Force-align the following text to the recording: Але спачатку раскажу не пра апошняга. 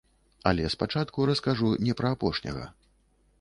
Але 0.51 0.63
спачатку 0.75 1.27
раскажу 1.31 1.67
не 1.89 1.93
пра 2.01 2.13
апошняга. 2.19 2.65